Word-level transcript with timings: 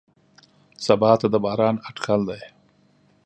سبا 0.85 1.11
ته 1.21 1.27
د 1.33 1.35
باران 1.45 1.75
اټکل 1.89 2.21
دی. 2.29 2.41